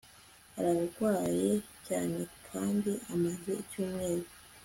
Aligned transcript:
Ararwaye 0.59 1.51
cyane 1.87 2.19
kandi 2.47 2.91
amaze 3.13 3.49
icyumweru 3.63 4.25